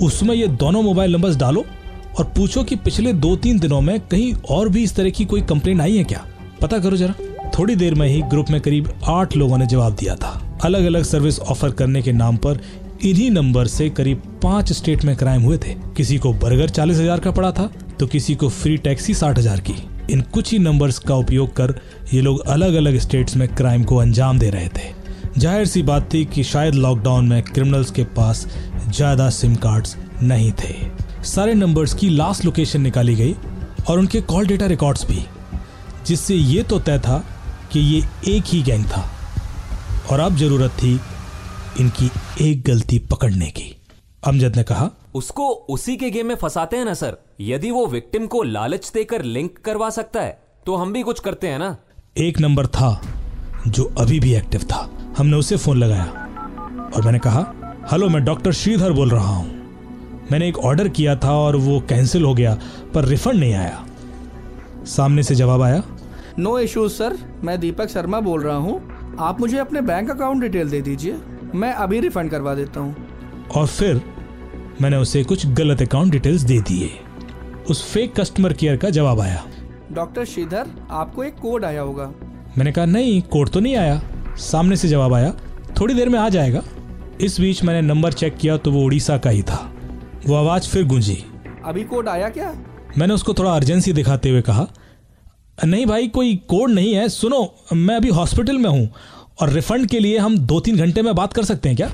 उसमें 0.01 0.33
ये 0.35 0.47
दोनों 0.47 0.81
मोबाइल 0.83 1.15
नंबर्स 1.15 1.35
डालो 1.38 1.65
और 2.19 2.25
पूछो 2.38 2.63
कि 2.63 2.75
पिछले 2.77 3.13
दो 3.15 3.35
तीन 3.35 3.59
दिनों 3.59 3.81
में 3.81 3.99
कहीं 4.01 4.33
और 4.49 4.69
भी 4.69 4.83
इस 4.83 4.95
तरह 4.95 5.09
की 5.09 5.25
कोई 5.25 5.41
कंप्लेन 5.43 5.81
आई 5.81 5.97
है 5.97 6.03
क्या? 6.03 6.25
पता 6.61 6.79
करो 6.79 6.97
जरा। 6.97 7.13
थोड़ी 7.57 7.75
देर 7.75 7.95
में 7.95 8.07
ही 8.07 8.21
ग्रुप 8.23 8.49
में 8.49 8.59
करीब 8.61 8.89
आठ 9.09 9.35
लोगों 9.38 9.57
ने 9.57 9.65
जवाब 9.67 9.95
दिया 9.95 10.15
था। 10.15 10.39
अलग 10.63 10.85
अलग 10.85 11.03
सर्विस 11.03 11.39
ऑफ़र 11.39 11.71
करने 11.71 12.01
के 12.01 12.11
नाम 12.13 12.38
पर 12.38 12.59
इन्हीं 13.03 13.29
नंबर 13.31 13.67
से 13.67 13.89
करीब 13.89 14.21
पाँच 14.43 14.71
स्टेट 14.73 15.03
में 15.05 15.15
क्राइम 15.15 15.41
हुए 15.41 15.57
थे। 15.57 15.73
किसी 15.97 16.17
को 16.17 16.33
बर्गर 16.33 16.69
चालीस 16.69 16.97
हज़ार 16.97 17.19
का 17.19 17.31
पड़ा 17.31 17.51
था 17.51 17.69
तो 17.99 18.07
किसी 18.07 18.35
को 18.35 18.49
फ्री 18.49 18.77
टैक्सी 18.77 19.13
साठ 19.13 19.38
हज़ार 19.38 19.59
की। 19.59 19.73
इन 20.09 20.21
कुछ 20.33 20.51
ही 20.51 20.59
नंबर्स 20.59 20.99
का 20.99 21.15
उपयोग 21.15 21.55
कर 21.55 21.73
ये 22.13 22.21
लोग 22.21 22.39
अलग 22.47 22.73
अलग 22.73 22.97
स्टेट्स 22.99 23.35
में 23.35 23.47
क्राइम 23.47 23.83
को 23.83 23.97
अंजाम 23.97 24.39
दे 24.39 24.49
रहे 24.49 24.67
थे। 24.67 25.00
ज़ाहिर 25.37 25.65
सी 25.65 25.81
बात 25.83 26.13
थी 26.13 26.23
कि 26.25 26.43
शायद 26.43 26.75
लॉकडाउन 26.75 27.27
में 27.27 27.41
क्रिमिनल्स 27.43 27.91
के 27.91 28.03
पास 28.15 28.45
ज़्यादा 28.87 29.29
सिम 29.29 29.55
कार्ड्स 29.55 29.95
नहीं 30.23 30.51
थे। 30.53 30.73
सारे 31.25 31.53
नंबर्स 31.53 31.93
की 31.93 32.09
लास्ट 32.09 32.45
लोकेशन 32.45 32.81
निकाली 32.81 33.15
गई 33.15 33.35
और 33.89 33.99
उनके 33.99 34.21
कॉल 34.23 34.47
डेटा 34.47 34.65
रिकॉर्ड्स 34.65 35.05
भी। 35.07 35.23
जिससे 36.05 36.35
ये 36.35 36.63
तो 36.63 36.79
तय 36.79 36.99
था 36.99 37.23
कि 37.71 37.79
ये 37.79 38.01
एक 38.27 38.43
ही 38.45 38.61
गैंग 38.63 38.85
था 38.85 39.03
और 40.11 40.19
अब 40.19 40.35
ज़रूरत 40.37 40.71
थी 40.73 40.99
इनकी 41.79 42.09
एक 42.41 42.63
गलती 42.67 42.99
पकड़ने 43.11 43.49
की। 43.49 43.75
अमजद 44.23 44.55
ने 44.55 44.63
कहा 44.63 44.89
उसको 45.15 45.47
उसी 45.69 45.95
के 45.97 46.09
गेम 46.09 46.27
में 46.27 46.35
फंसाते 46.35 46.77
हैं 46.77 46.85
ना 46.85 46.93
सर। 46.93 47.17
यदि 47.41 47.71
वो 47.71 47.85
विक्टिम 47.87 48.27
को 48.27 48.43
लालच 48.43 48.91
देकर 48.93 49.23
लिंक 49.23 49.57
करवा 49.65 49.89
सकता 49.91 50.21
है 50.21 50.39
तो 50.65 50.75
हम 50.75 50.93
भी 50.93 51.01
कुछ 51.03 51.19
करते 51.19 51.47
हैं 51.47 51.59
ना। 51.59 51.75
एक 52.19 52.39
नंबर 52.39 52.67
था 52.67 52.91
जो 53.67 53.83
अभी 53.99 54.19
भी 54.19 54.33
एक्टिव 54.35 54.61
था। 54.63 54.89
हमने 55.17 55.37
उसे 55.37 55.57
फ़ोन 55.57 55.77
लगाया 55.77 56.89
और 56.95 57.05
मैंने 57.05 57.19
कहा 57.19 57.45
हेलो 57.91 58.09
मैं 58.09 58.23
डॉक्टर 58.25 58.51
श्रीधर 58.51 58.91
बोल 58.91 59.09
रहा 59.09 59.35
हूँ। 59.35 59.59
मैंने 60.31 60.47
एक 60.49 60.57
ऑर्डर 60.57 60.87
किया 60.87 61.15
था 61.15 61.31
और 61.31 61.55
वो 61.55 61.79
कैंसिल 61.79 62.23
हो 62.23 62.33
गया 62.33 62.57
पर 62.93 63.05
रिफंड 63.05 63.39
नहीं 63.39 63.53
आया। 63.53 63.83
सामने 64.87 65.23
से 65.23 65.35
जवाब 65.35 65.61
आया 65.61 65.83
नो 66.39 66.57
इश्यूज़ 66.59 66.93
सर 66.93 67.17
मैं 67.43 67.59
दीपक 67.59 67.89
शर्मा 67.89 68.19
बोल 68.19 68.41
रहा 68.41 68.55
हूँ। 68.55 69.15
आप 69.19 69.39
मुझे 69.39 69.57
अपने 69.57 69.81
बैंक 69.81 70.09
अकाउंट 70.09 70.41
डिटेल 70.41 70.69
दे 70.69 70.81
दीजिए। 70.81 71.17
मैं 71.55 71.73
अभी 71.73 71.99
रिफंड 71.99 72.31
करवा 72.31 72.55
देता 72.55 72.79
हूँ। 72.79 72.95
और 73.55 73.67
फिर 73.67 74.01
मैंने 74.81 74.97
उसे 74.97 75.23
कुछ 75.23 75.45
गलत 75.47 75.81
अकाउंट 75.81 76.11
डिटेल्स 76.11 76.41
दे 76.41 76.59
दिए। 76.61 76.89
उस 77.69 77.83
फेक 77.91 78.19
कस्टमर 78.19 78.53
केयर 78.53 78.77
का 78.77 78.89
जवाब 78.89 79.19
आया। 79.19 79.43
डॉक्टर 79.91 80.25
श्रीधर 80.25 80.67
आपको 80.91 81.23
एक 81.23 81.35
कोड 81.35 81.65
आया 81.65 81.81
होगा। 81.81 82.11
मैंने 82.57 82.71
कहा 82.71 82.86
नहीं 82.86 83.21
कोर्ट 83.21 83.50
तो 83.50 83.59
नहीं 83.59 83.75
आया। 83.75 84.01
सामने 84.39 84.75
से 84.75 84.88
जवाब 84.88 85.13
आया 85.13 85.33
थोड़ी 85.80 85.94
देर 85.94 86.09
में 86.09 86.19
आ 86.19 86.27
जाएगा। 86.30 86.62
इस 87.21 87.39
बीच 87.39 87.63
मैंने 87.63 87.81
नंबर 87.88 88.13
चेक 88.13 88.38
किया 88.38 88.57
तो 88.57 88.71
वो 88.71 88.83
उड़ीसा 88.83 89.18
का 89.18 89.30
ही 89.30 89.42
था। 89.42 89.57
वो 90.27 90.36
आवाज़ 90.36 90.68
फिर 90.68 90.86
गूंजी। 90.86 91.18
अभी 91.65 91.83
कोड 91.83 92.09
आया 92.09 92.30
क्या? 92.30 92.53
मैंने 92.98 93.13
उसको 93.13 93.33
थोड़ा 93.33 93.51
अर्जेंसी 93.51 93.94
दिखाते 93.94 94.30
हुए 94.30 94.42
कहा 94.42 94.68
नहीं 95.65 95.86
भाई 95.86 96.07
कोई 96.07 96.36
कोड 96.50 96.69
नहीं 96.69 96.94
है 96.94 97.07
सुनो 97.09 97.53
मैं 97.74 97.95
अभी 97.95 98.09
हॉस्पिटल 98.09 98.57
में 98.57 98.69
हूँ 98.69 98.89
और 99.42 99.50
रिफंड 99.50 99.88
के 99.88 100.00
लिए 100.00 100.18
हम 100.18 100.38
दो 100.38 100.59
तीन 100.59 100.77
घंटे 100.77 101.01
में 101.01 101.13
बात 101.15 101.33
कर 101.33 101.44
सकते 101.44 101.69
हैं 101.69 101.75
क्या? 101.75 101.89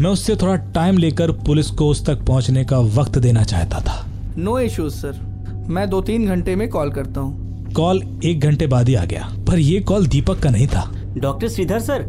मैं 0.00 0.10
उससे 0.10 0.36
थोड़ा 0.36 0.54
टाइम 0.72 0.98
लेकर 0.98 1.32
पुलिस 1.42 1.70
को 1.70 1.88
उस 1.88 2.04
तक 2.06 2.24
पहुँचने 2.26 2.64
का 2.64 2.78
वक्त 2.78 3.18
देना 3.18 3.42
चाहता 3.44 3.80
था। 3.80 4.04
नो 4.38 4.58
इश्यूज़ 4.58 4.94
सर 4.94 5.64
मैं 5.68 5.88
दो 5.90 6.00
तीन 6.00 6.26
घंटे 6.26 6.56
में 6.56 6.68
कॉल 6.68 6.90
करता 6.90 7.20
हूँ। 7.20 7.49
कॉल 7.72 8.02
एक 8.24 8.40
घंटे 8.40 8.66
बाद 8.66 8.88
ही 8.88 8.94
आ 8.94 9.04
गया। 9.04 9.28
पर 9.48 9.58
यह 9.58 9.80
कॉल 9.80 10.06
दीपक 10.06 10.38
का 10.38 10.50
नहीं 10.50 10.66
था। 10.66 10.90
डॉक्टर 11.16 11.48
श्रीधर 11.48 11.80
सर 11.80 12.02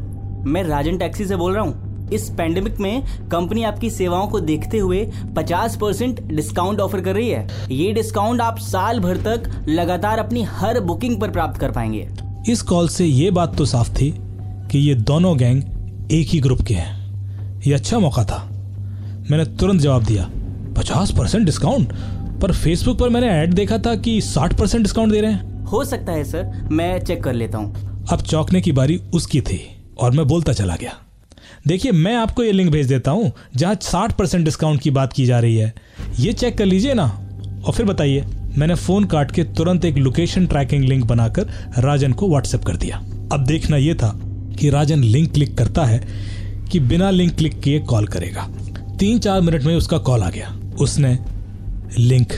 मैं 0.45 0.63
राजन 0.63 0.97
टैक्सी 0.97 1.25
से 1.25 1.35
बोल 1.35 1.53
रहा 1.53 1.63
हूँ। 1.63 2.09
इस 2.13 2.29
पैंडेमिक 2.29 2.79
में 2.79 3.03
कंपनी 3.31 3.63
आपकी 3.63 3.89
सेवाओं 3.89 4.27
को 4.27 4.39
देखते 4.39 4.77
हुए 4.77 5.05
50 5.37 5.75
परसेंट 5.75 6.21
डिस्काउंट 6.23 6.79
ऑफ़र 6.79 7.01
कर 7.01 7.13
रही 7.13 7.29
है। 7.29 7.47
ये 7.71 7.91
डिस्काउंट 7.91 8.41
आप 8.41 8.57
साल 8.59 8.99
भर 8.99 9.17
तक 9.17 9.65
लगातार 9.69 10.19
अपनी 10.19 10.43
हर 10.43 10.79
बुकिंग 10.79 11.19
पर 11.21 11.29
प्राप्त 11.29 11.59
कर 11.59 11.71
पाएँगे। 11.71 12.07
इस 12.49 12.61
कॉल 12.61 12.87
से 12.87 13.05
ये 13.05 13.31
बात 13.31 13.55
तो 13.57 13.65
साफ़ 13.65 13.89
थी 13.89 14.13
कि 14.71 14.79
ये 14.79 14.95
दोनों 14.95 15.37
गैंग 15.37 15.63
एक 16.11 16.27
ही 16.27 16.39
ग्रुप 16.39 16.61
के 16.61 16.73
हैं। 16.73 17.62
ये 17.67 17.74
अच्छा 17.74 18.00
मौका 18.00 18.24
था। 18.24 18.47
मैंने 19.31 19.45
तुरंत 19.45 19.81
जवाब 19.81 20.03
दिया 20.03 20.29
पचास 20.77 21.12
परसेंट 21.12 21.45
डिस्काउंट 21.45 21.93
पर 22.41 22.51
फेसबुक 22.51 23.00
पर 23.00 23.09
मैंने 23.09 23.27
ऐड 23.27 23.53
देखा 23.53 23.77
था 23.77 23.95
कि 23.95 24.21
साठ 24.21 24.57
परसेंट 24.59 24.83
डिस्काउंट 24.83 25.12
दे 25.12 25.21
रहे 25.21 25.31
हैं। 25.31 25.50
हो 25.71 25.83
सकता 25.85 26.11
है, 26.11 26.23
सर। 26.23 26.67
मैं 26.71 26.99
चेक 26.99 27.23
कर 27.23 27.33
लेता 27.33 27.57
हूँ। 27.57 28.05
अब 28.11 28.21
चौंकने 28.21 28.61
की 28.61 28.71
बारी 28.71 29.01
उसकी 29.13 29.41
थी 29.41 29.61
और 29.99 30.11
मैं 30.11 30.27
बोलता 30.27 30.53
चला 30.53 30.75
गया। 30.75 30.93
देखिए, 31.67 31.91
मैं 31.91 32.15
आपको 32.15 32.43
ये 32.43 32.51
लिंक 32.51 32.71
भेज 32.71 32.87
देता 32.87 33.11
हूँ 33.11 33.31
जहाँ 33.55 33.77
साठ 33.81 34.11
परसेंट 34.11 34.45
डिस्काउंट 34.45 34.81
की 34.81 34.91
बात 34.91 35.13
की 35.13 35.25
जा 35.25 35.39
रही 35.39 35.55
है। 35.55 35.73
ये 36.19 36.33
चेक 36.33 36.57
कर 36.57 36.65
लीजिए 36.65 36.93
ना 36.93 37.03
और 37.65 37.73
फिर 37.73 37.85
बताइए, 37.85 38.25
मैंने 38.57 38.75
फ़ोन 38.75 39.03
काट 39.03 39.31
के 39.31 39.43
तुरंत 39.43 39.85
एक 39.85 39.97
लोकेशन 39.97 40.47
ट्रैकिंग 40.47 40.83
लिंक 40.83 41.05
बनाकर 41.05 41.47
राजन 41.77 42.13
को 42.13 42.29
व्हाट्सएप 42.29 42.63
कर 42.63 42.75
दिया। 42.75 42.97
अब 43.33 43.45
देखना 43.47 43.77
यह 43.77 43.93
था 43.93 44.11
कि 44.59 44.69
राजन 44.69 45.03
लिंक 45.03 45.31
क्लिक 45.33 45.57
करता 45.57 45.85
है 45.85 46.01
कि 46.71 46.79
बिना 46.79 47.09
लिंक 47.09 47.35
क्लिक 47.35 47.59
किए 47.59 47.79
कॉल 47.79 48.07
करेगा। 48.07 48.47
तीन 48.99 49.19
चार 49.19 49.41
मिनट 49.41 49.63
में 49.63 49.75
उसका 49.75 49.97
कॉल 49.97 50.23
आ 50.23 50.29
गया। 50.29 50.59
उसने 50.81 51.17
लिंक 51.99 52.31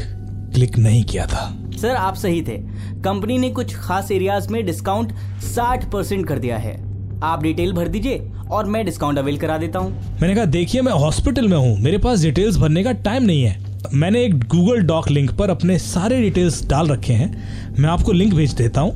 क्लिक 0.55 0.77
नहीं 0.77 1.03
किया 1.03 1.25
था। 1.25 1.62
सर, 1.81 1.95
आप 1.95 2.15
सही 2.15 2.41
थे। 2.41 2.57
कंपनी 3.03 3.37
ने 3.37 3.49
कुछ 3.49 3.75
खास 3.75 4.11
एरियाज़ 4.11 4.49
में 4.49 4.65
डिस्काउंट 4.65 5.13
60 5.55 5.91
परसेंट 5.91 6.27
कर 6.27 6.39
दिया 6.39 6.57
है। 6.57 6.93
आप 7.23 7.43
डिटेल 7.43 7.73
भर 7.73 7.87
दीजिए 7.87 8.31
और 8.51 8.65
मैं 8.65 8.85
डिस्काउंट 8.85 9.17
अवेल 9.17 9.37
करा 9.37 9.57
देता 9.57 9.79
हूँ। 9.79 10.17
मैंने 10.21 10.35
कहा, 10.35 10.45
देखिए, 10.45 10.81
मैं 10.81 10.91
हॉस्पिटल 10.91 11.47
में 11.47 11.57
हूँ। 11.57 11.79
मेरे 11.79 11.97
पास 11.97 12.21
डिटेल्स 12.21 12.57
भरने 12.57 12.83
का 12.83 12.91
टाइम 12.91 13.23
नहीं 13.23 13.43
है। 13.43 13.65
मैंने 13.93 14.23
एक 14.23 14.39
गूगल 14.39 14.81
डॉक 14.81 15.09
लिंक 15.09 15.31
पर 15.31 15.49
अपने 15.49 15.79
सारे 15.79 16.21
डिटेल्स 16.21 16.67
डाल 16.67 16.87
रखे 16.87 17.13
हैं। 17.13 17.43
मैं 17.79 17.89
आपको 17.89 18.11
लिंक 18.11 18.33
भेज 18.33 18.53
देता 18.53 18.81
हूँ। 18.81 18.91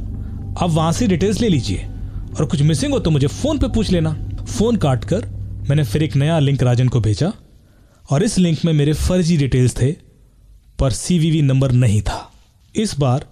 आप 0.61 0.69
वहाँ 0.69 0.91
से 0.91 1.07
डिटेल्स 1.07 1.41
ले 1.41 1.49
लीजिए। 1.49 1.87
और 2.39 2.45
कुछ 2.45 2.61
मिसिंग 2.61 2.93
हो 2.93 2.99
तो 2.99 3.11
मुझे 3.11 3.27
फ़ोन 3.27 3.57
पे 3.57 3.67
पूछ 3.67 3.91
लेना। 3.91 4.13
फ़ोन 4.57 4.75
काट 4.75 5.05
कर 5.05 5.25
मैंने 5.69 5.83
फिर 5.83 6.03
एक 6.03 6.15
नया 6.15 6.39
लिंक 6.39 6.63
राजन 6.63 6.87
को 6.87 6.99
भेजा। 6.99 7.33
और 8.11 8.23
इस 8.23 8.37
लिंक 8.37 8.57
में 8.65 8.73
मेरे 8.73 8.93
फर्जी 8.93 9.37
डिटेल्स 9.37 9.81
थे, 9.81 9.91
पर 10.79 10.91
सीवीवी 10.91 11.41
नंबर 11.41 11.71
नहीं 11.71 12.01
था। 12.01 12.26
इस 12.77 12.93
बार 12.99 13.25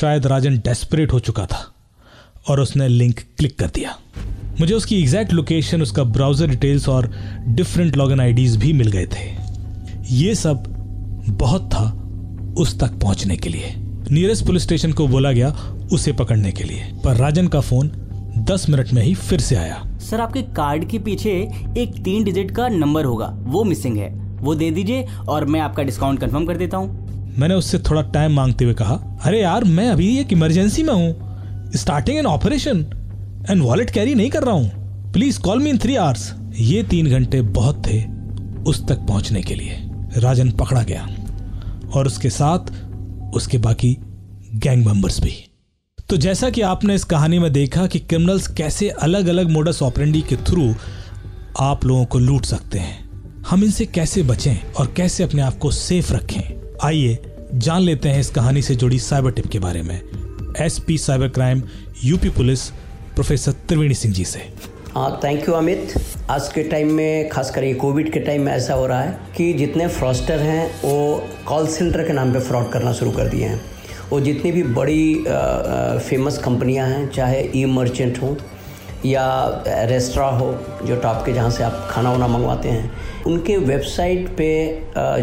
शायद 0.00 0.26
राजन 0.26 0.58
डेस्परेट 0.58 1.12
हो 1.12 1.18
चुका 1.20 1.44
था 1.46 1.58
और 2.48 2.60
उसने 2.60 2.86
लिंक 2.88 3.20
क्लिक 3.38 3.58
कर 3.58 3.66
दिया। 3.66 3.96
मुझे 4.60 4.74
उसकी 4.74 5.00
एग्जैक्ट 5.00 5.32
लोकेशन 5.32 5.82
उसका 5.82 6.04
ब्राउज़र 6.04 6.46
डिटेल्स 6.46 6.88
और 6.88 7.10
डिफरेंट 7.48 7.96
लॉगिन 7.96 8.20
आईडीज 8.20 8.56
भी 8.56 8.72
मिल 8.72 8.90
गए 8.90 9.06
थे। 9.06 9.24
ये 10.14 10.34
सब 10.34 10.64
बहुत 11.38 11.68
था 11.74 11.84
उस 12.58 12.78
तक 12.80 12.98
पहुँचने 13.02 13.36
के 13.36 13.48
लिए। 13.48 13.74
नियरेस्ट 14.10 14.46
पुलिस 14.46 14.62
स्टेशन 14.62 14.92
को 14.92 15.08
बोला 15.08 15.32
गया 15.32 15.50
उसे 15.92 16.12
पकड़ने 16.12 16.52
के 16.52 16.64
लिए। 16.64 16.92
पर 17.04 17.16
राजन 17.16 17.48
का 17.48 17.60
फ़ोन 17.60 17.90
दस 18.50 18.66
मिनट 18.70 18.92
में 18.92 19.02
ही 19.02 19.14
फिर 19.14 19.40
से 19.40 19.56
आया। 19.56 19.84
सर, 20.00 20.20
आपके 20.20 20.42
कार्ड 20.42 20.88
के 20.90 20.98
पीछे 20.98 21.30
एक 21.78 22.02
तीन 22.04 22.24
डिजिट 22.24 22.50
का 22.50 22.68
नंबर 22.68 23.04
होगा। 23.04 23.34
वो 23.42 23.64
मिसिंग 23.64 23.98
है। 23.98 24.10
वो 24.40 24.54
दे 24.54 24.70
दीजिए 24.70 25.06
और 25.28 25.44
मैं 25.44 25.60
आपका 25.60 25.82
डिस्काउंट 25.82 26.20
कंफर्म 26.20 26.46
कर 26.46 26.56
देता 26.56 26.76
हूँ। 26.76 27.01
मैंने 27.38 27.54
उससे 27.54 27.78
थोड़ा 27.78 28.02
टाइम 28.02 28.32
मांगते 28.32 28.64
हुए 28.64 28.74
कहा, 28.74 28.94
अरे 29.24 29.40
यार, 29.42 29.64
मैं 29.64 29.88
अभी 29.88 30.16
एक 30.18 30.32
इमरजेंसी 30.32 30.82
में 30.82 30.92
हूँ। 30.92 31.70
Starting 31.76 32.18
an 32.18 32.26
operation 32.26 32.84
and 33.50 33.62
wallet 33.62 33.90
carry 33.90 34.14
नहीं 34.14 34.30
कर 34.30 34.42
रहा 34.42 34.54
हूँ। 34.54 35.12
Please 35.12 35.40
call 35.40 35.58
me 35.58 35.70
in 35.70 35.78
three 35.78 35.96
hours 35.96 36.32
ये 36.54 36.82
तीन 36.82 37.10
घंटे 37.10 37.40
बहुत 37.42 37.82
थे 37.86 38.02
उस 38.62 38.86
तक 38.88 38.98
पहुँचने 38.98 39.42
के 39.42 39.54
लिए। 39.54 39.78
राजन 40.16 40.50
पकड़ा 40.50 40.82
गया 40.82 41.08
और 41.94 42.06
उसके 42.06 42.30
साथ 42.30 42.72
उसके 43.34 43.58
बाकी 43.58 43.96
गैंग 44.54 44.86
मेंबर्स 44.86 45.20
भी। 45.20 45.34
तो 46.08 46.16
जैसा 46.16 46.50
कि 46.50 46.60
आपने 46.60 46.94
इस 46.94 47.04
कहानी 47.04 47.38
में 47.38 47.52
देखा 47.52 47.86
कि 47.86 47.98
क्रिमिनल्स 47.98 48.46
कैसे 48.46 48.88
अलग 48.88 49.26
अलग 49.26 49.50
मोडस 49.50 49.82
ऑपरेंडी 49.82 50.20
के 50.22 50.36
थ्रू 50.36 50.74
आप 51.60 51.84
लोगों 51.84 52.04
को 52.04 52.18
लूट 52.18 52.44
सकते 52.44 52.78
हैं। 52.78 53.42
हम 53.48 53.64
इनसे 53.64 53.86
कैसे 53.86 54.22
बचें 54.22 54.72
और 54.72 54.92
कैसे 54.96 55.24
अपने 55.24 55.42
आप 55.42 55.58
को 55.58 55.70
सेफ़ 55.70 56.12
रखें? 56.12 56.71
आइए 56.84 57.18
जान 57.54 57.82
लेते 57.82 58.08
हैं 58.08 58.20
इस 58.20 58.30
कहानी 58.30 58.62
से 58.62 58.74
जुड़ी 58.74 58.98
साइबर 58.98 59.30
टिप 59.30 59.46
के 59.46 59.58
बारे 59.58 59.82
में। 59.82 60.00
SP 60.60 60.96
cyber 60.98 61.28
crime 61.28 61.62
UP 62.04 62.28
police 62.28 62.64
professor 63.14 63.52
Triveni 63.68 63.94
Singh 63.94 64.14
ji 64.14 64.24
से। 64.24 64.40
हाँ 64.94 65.20
थैंक 65.24 65.48
यू 65.48 65.54
अमित 65.54 65.94
आज 66.30 66.48
के 66.52 66.62
टाइम 66.62 66.92
में 66.92 67.28
खासकर 67.28 67.64
ये 67.64 67.74
कोविड 67.74 68.12
के 68.12 68.20
टाइम 68.20 68.42
में 68.42 68.52
ऐसा 68.52 68.74
हो 68.74 68.86
रहा 68.86 69.00
है 69.00 69.18
कि 69.36 69.52
जितने 69.52 69.86
फ्रॉस्टर 69.88 70.40
हैं 70.40 70.66
वो 70.82 71.28
कॉल 71.46 71.66
सेंटर 71.66 72.06
के 72.06 72.12
नाम 72.12 72.32
पे 72.32 72.40
फ्रॉड 72.40 72.70
करना 72.72 72.92
शुरू 72.92 73.10
कर 73.10 73.28
दिए 73.28 73.44
हैं। 73.44 73.60
वो 74.10 74.20
जितनी 74.20 74.52
भी 74.52 74.62
बड़ी 74.62 75.24
आ, 75.26 75.98
फ़ेमस 75.98 76.38
कंपनियाँ 76.38 76.88
हैं 76.88 77.08
चाहे 77.10 77.48
ई 77.56 77.64
मर्चेंट 77.64 78.22
हो 78.22 78.36
या 79.06 79.24
रेस्टोरा 79.68 80.26
हो 80.26 80.52
जो 80.86 80.96
टॉप 80.96 81.22
के 81.26 81.32
जहाँ 81.32 81.50
से 81.50 81.64
आप 81.64 81.88
खाना 81.90 82.10
वाना 82.12 82.26
मंगवाते 82.28 82.68
हैं 82.68 82.90
उनके 83.26 83.56
वेबसाइट 83.56 84.28
पे 84.36 84.48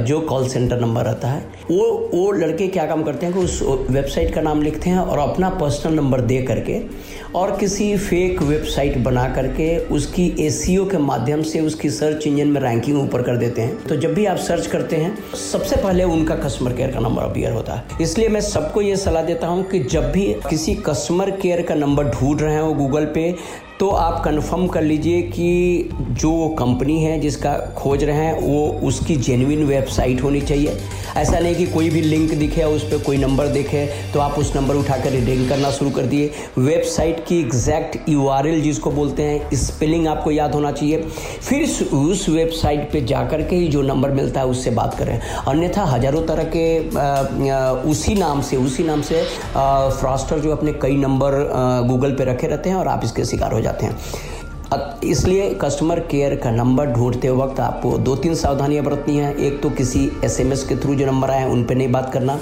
जो 0.03 0.19
कॉल 0.21 0.47
सेंटर 0.49 0.79
नंबर 0.79 1.05
रहता 1.05 1.27
है, 1.27 1.43
वो 1.71 2.09
वो 2.13 2.31
लड़के 2.31 2.67
क्या 2.67 2.85
काम 2.85 3.03
करते 3.03 3.25
हैं 3.25 3.35
कि 3.35 3.41
उस 3.41 3.61
वेबसाइट 3.89 4.33
का 4.35 4.41
नाम 4.41 4.61
लिखते 4.61 4.89
हैं 4.89 4.99
और 4.99 5.19
अपना 5.19 5.49
पर्सनल 5.59 5.93
नंबर 5.93 6.21
दे 6.21 6.41
करके 6.41 6.79
और 7.35 7.55
किसी 7.57 7.95
फेक 7.97 8.41
वेबसाइट 8.41 8.97
बना 8.97 9.27
करके 9.29 9.77
उसकी 9.87 10.25
ए 10.39 10.49
के 10.91 10.97
माध्यम 10.97 11.41
से 11.43 11.59
उसकी 11.59 11.89
सर्च 11.89 12.27
इंजन 12.27 12.47
में 12.47 12.59
रैंकिंग 12.61 12.97
ऊपर 12.97 13.21
कर 13.21 13.37
देते 13.37 13.61
हैं। 13.61 13.83
तो 13.83 13.95
जब 13.95 14.13
भी 14.13 14.25
आप 14.25 14.37
सर्च 14.39 14.67
करते 14.67 14.95
हैं, 14.95 15.15
सबसे 15.51 15.75
पहले 15.75 16.03
उनका 16.05 16.35
कस्टमर 16.35 16.73
केयर 16.73 16.91
का 16.91 16.99
नंबर 16.99 17.23
अपियर 17.23 17.51
होता 17.51 17.73
है। 17.73 17.97
इसलिए 18.01 18.29
मैं 18.29 18.41
सबको 18.41 18.81
ये 18.81 18.95
सलाह 18.97 19.23
देता 19.23 19.47
हूँ 19.47 19.63
कि 19.63 19.79
जब 19.85 20.11
भी 20.11 20.25
किसी 20.49 20.75
कस्टमर 20.85 21.31
केयर 21.31 21.61
का 21.61 21.75
नंबर 21.75 22.09
ढूंढ 22.09 22.41
रहे 22.41 22.57
हो 22.57 22.73
गूगल 22.73 23.05
पे 23.05 23.35
तो 23.79 23.89
आप 23.89 24.21
कंफर्म 24.23 24.65
कर 24.67 24.81
लीजिए 24.81 25.21
कि 25.23 25.89
जो 26.19 26.47
कंपनी 26.59 26.97
है 27.01 27.19
जिसका 27.19 27.51
खोज 27.77 28.03
रहे 28.03 28.15
हैं, 28.15 28.39
वो 28.41 28.87
उसकी 28.87 29.15
जेन्युइन 29.17 29.63
वेबसाइट 29.65 30.23
होनी 30.23 30.41
चाहिए। 30.41 30.77
ऐसा 31.17 31.39
नहीं 31.39 31.55
कि 31.55 31.65
कोई 31.65 31.89
भी 31.89 32.01
लिंक 32.01 32.33
दिखे, 32.33 32.63
उस 32.63 32.83
पर 32.83 33.03
कोई 33.03 33.17
नंबर 33.17 33.47
दिखे 33.47 33.85
तो 34.13 34.19
आप 34.19 34.37
उस 34.39 34.55
नंबर 34.55 34.75
उठाकर 34.75 35.11
रिडिंग 35.11 35.47
करना 35.49 35.71
शुरू 35.71 35.91
कर 35.91 36.05
दिए। 36.05 36.31
वेबसाइट 36.57 37.23
की 37.27 37.39
एग्जैक्ट 37.39 38.09
यूआरएल 38.09 38.61
जिसको 38.61 38.91
बोलते 38.91 39.23
हैं 39.23 39.55
स्पेलिंग 39.57 40.07
आपको 40.07 40.31
याद 40.31 40.53
होना 40.55 40.71
चाहिए। 40.71 41.01
फिर 41.39 41.63
उस 41.93 42.27
वेबसाइट 42.29 42.91
पे 42.91 43.01
जाकर 43.03 43.41
के 43.43 43.55
ही 43.55 43.67
जो 43.67 43.81
नंबर 43.83 44.11
मिलता 44.11 44.39
है, 44.39 44.45
उससे 44.47 44.71
बात 44.71 44.97
करें। 44.99 45.19
अन्यथा 45.19 45.85
हज़ारों 45.85 46.25
तरह 46.27 46.51
के 46.55 46.67
उसी 47.89 48.15
नाम 48.15 48.41
से, 48.41 48.57
उसी 48.57 48.83
नाम 48.83 49.01
से 49.01 49.23
फ्रॉस्टर 49.55 50.39
जो 50.39 50.51
अपने 50.51 50.73
कई 50.81 50.97
नंबर 50.97 51.41
गूगल 51.87 52.11
पे 52.11 52.25
रखे 52.25 52.47
रहते 52.47 52.69
हैं 52.69 52.77
और 52.77 52.87
आप 52.87 53.01
इसके 53.03 53.25
शिकार 53.25 53.51
हो 53.51 53.59
जाते 53.59 53.67
हैं। 53.77 53.97
इसलिए 55.03 55.49
कस्टमर 55.61 55.99
केयर 55.99 56.35
का 56.35 56.49
नंबर 56.51 56.85
ढूंढते 56.85 57.29
वक्त 57.29 57.59
आपको 57.59 57.97
दो 57.97 58.15
तीन 58.15 58.33
सावधानियाँ 58.35 58.83
बरतनी 58.85 59.17
है। 59.17 59.33
एक 59.37 59.61
तो 59.61 59.69
किसी 59.69 60.09
एसएमएस 60.25 60.63
के 60.63 60.75
थ्रू 60.75 60.95
जो 60.95 61.05
नंबर 61.05 61.31
आए 61.31 61.49
उन 61.49 61.63
पर 61.63 61.75
नहीं 61.75 61.91
बात 61.91 62.11
करना। 62.13 62.39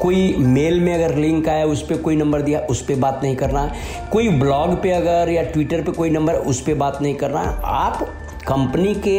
कोई 0.00 0.34
मेल 0.38 0.80
में 0.80 0.94
अगर 0.94 1.14
लिंक 1.16 1.48
आया, 1.48 1.64
उस 1.64 1.82
पर 1.82 1.96
कोई 1.96 2.16
नंबर 2.16 2.42
दिया, 2.42 2.60
उस 2.60 2.82
पर 2.82 2.94
बात 2.94 3.20
नहीं 3.22 3.36
करना। 3.36 3.70
कोई 4.12 4.28
ब्लॉग 4.28 4.74
पे 4.82 4.90
अगर 4.90 5.30
या 5.30 5.42
ट्विटर 5.42 5.82
पे 5.82 5.92
कोई 5.92 6.10
नंबर 6.10 6.34
उस 6.34 6.60
पर 6.60 6.74
बात 6.74 6.98
नहीं 7.02 7.14
करना। 7.14 7.40
आप 7.64 8.06
कंपनी 8.42 8.94
के 8.96 9.18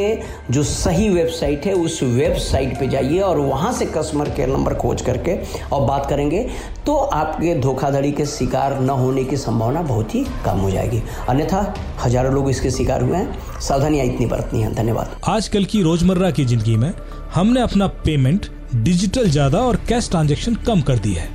जो 0.52 0.64
सही 0.66 1.10
वेबसाइट 1.10 1.66
है, 1.66 1.74
उस 1.76 2.02
वेबसाइट 2.04 2.78
पे 2.80 2.88
जाइए 2.88 3.20
और 3.22 3.38
वहाँ 3.40 3.72
से 3.74 3.86
कस्टमर 3.88 4.30
केयर 4.30 4.50
नंबर 4.50 4.74
खोज 4.76 5.02
करके 5.02 5.38
और 5.68 5.86
बात 5.88 6.06
करेंगे 6.10 6.42
तो 6.86 6.96
आपके 6.96 7.56
धोखाधड़ी 7.60 8.12
के 8.12 8.26
शिकार 8.28 8.80
न 8.82 8.90
होने 8.92 9.24
की 9.24 9.38
संभावना 9.38 9.82
बहुत 9.84 10.16
ही 10.16 10.24
कम 10.46 10.58
हो 10.58 10.72
जाएगी। 10.72 11.02
अन्यथा, 11.30 11.74
हज़ारों 12.00 12.34
लोग 12.34 12.50
इसके 12.50 12.72
शिकार 12.72 13.02
हुए 13.02 13.18
हैं। 13.18 13.60
सावधानियाँ 13.62 14.06
इतनी 14.06 14.26
बरतनी 14.26 14.62
है। 14.62 14.74
धन्यवाद। 14.76 15.16
आजकल 15.28 15.66
की 15.66 15.82
रोज़मर्रा 15.84 16.32
की 16.32 16.46
ज़िंदगी 16.46 16.76
में 16.76 16.92
हमने 17.34 17.62
अपना 17.62 17.88
पेमेंट 18.06 18.48
डिजिटल 18.76 19.30
ज़्यादा 19.30 19.60
और 19.60 19.76
कैश 19.90 20.10
ट्रांजेक्शन 20.10 20.56
कम 20.68 20.82
कर 20.82 21.00
दी 21.00 21.14
है। 21.14 21.28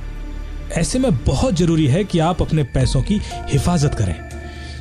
ऐसे 0.77 0.99
में 0.99 1.11
बहुत 1.25 1.53
ज़रूरी 1.55 1.85
है 1.87 2.03
कि 2.03 2.19
आप 2.21 2.41
अपने 2.41 2.63
पैसों 2.65 3.01
की 3.01 3.19
हिफाजत 3.49 3.95
करें, 3.95 4.15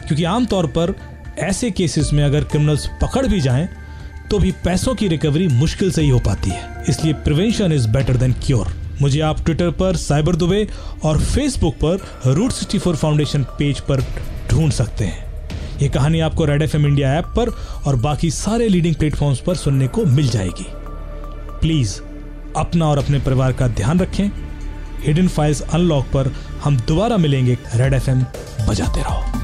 क्योंकि 0.06 0.24
आमतौर 0.26 0.66
पर 0.68 0.94
ऐसे 1.38 1.70
केसेस 1.70 2.12
में 2.12 2.24
अगर 2.24 2.44
क्रिमिनल्स 2.44 2.86
पकड़ 3.02 3.26
भी 3.26 3.40
जाएँ 3.40 3.68
तो 4.30 4.38
भी 4.38 4.50
पैसों 4.64 4.94
की 4.94 5.08
रिकवरी 5.08 5.46
मुश्किल 5.48 5.90
से 5.90 6.02
ही 6.02 6.08
हो 6.08 6.18
पाती 6.18 6.50
है। 6.50 6.84
इसलिए 6.88 7.12
prevention 7.12 7.72
is 7.72 7.88
better 7.88 8.16
than 8.16 8.32
cure 8.46 8.72
मुझे 9.02 9.20
आप 9.20 9.44
ट्विटर 9.44 9.70
पर 9.70 9.96
साइबर 9.96 10.36
दुबे 10.36 10.66
और 11.04 11.20
फेसबुक 11.20 11.74
पर 11.84 12.32
root 12.34 12.52
sixty 12.52 12.78
four 12.78 12.96
foundation 12.96 13.44
page 13.58 13.80
पर 13.80 14.00
ढूंढ 14.50 14.72
सकते 14.72 15.04
हैं। 15.04 15.26
ये 15.82 15.88
कहानी 15.88 16.20
आपको 16.20 16.44
रेड 16.44 16.62
एफएम 16.62 16.86
इंडिया 16.86 17.14
ऐप 17.14 17.24
पर 17.36 17.48
और 17.86 17.96
बाकी 17.96 18.30
सारे 18.30 18.68
लीडिंग 18.68 18.94
प्लेटफॉर्म्स 18.94 19.40
पर 19.40 19.54
सुनने 19.54 19.88
को 19.88 20.04
मिल 20.04 20.28
जाएगी। 20.28 20.66
प्लीज़ 21.60 22.00
अपना 22.56 22.86
और 22.86 22.98
अपने 22.98 23.18
परिवार 23.18 23.52
का 23.52 23.68
ध्यान 23.68 24.00
रखें। 24.00 24.30
हिडन 24.98 25.28
फाइल्स 25.28 25.62
अनलॉक 25.62 26.04
पर 26.04 26.32
हम 26.64 26.76
दोबारा 26.78 27.16
मिलेंगे 27.16 27.58
रेड 27.74 27.94
एफएम 27.94 28.24
बजाते 28.68 29.00
रहो। 29.00 29.37